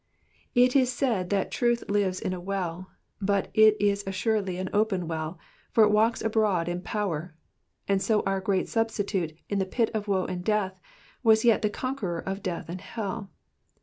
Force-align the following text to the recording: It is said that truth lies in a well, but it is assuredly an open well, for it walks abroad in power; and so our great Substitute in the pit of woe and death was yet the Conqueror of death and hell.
It 0.55 0.75
is 0.75 0.91
said 0.91 1.29
that 1.29 1.51
truth 1.51 1.83
lies 1.87 2.19
in 2.19 2.33
a 2.33 2.39
well, 2.39 2.89
but 3.21 3.51
it 3.53 3.77
is 3.79 4.03
assuredly 4.07 4.57
an 4.57 4.67
open 4.73 5.07
well, 5.07 5.37
for 5.69 5.83
it 5.83 5.91
walks 5.91 6.23
abroad 6.23 6.67
in 6.67 6.81
power; 6.81 7.35
and 7.87 8.01
so 8.01 8.21
our 8.25 8.41
great 8.41 8.67
Substitute 8.67 9.37
in 9.47 9.59
the 9.59 9.63
pit 9.65 9.91
of 9.93 10.07
woe 10.07 10.25
and 10.25 10.43
death 10.43 10.79
was 11.21 11.45
yet 11.45 11.61
the 11.61 11.69
Conqueror 11.69 12.17
of 12.17 12.41
death 12.41 12.65
and 12.67 12.81
hell. 12.81 13.29